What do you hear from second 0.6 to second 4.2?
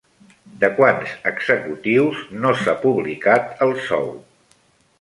De quants executius no s'ha publicat el sou?